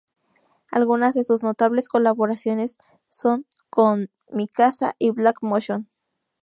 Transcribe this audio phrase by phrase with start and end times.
[0.71, 5.89] Algunas de sus notables colaboraciones son con Mi Casa y Black Motion.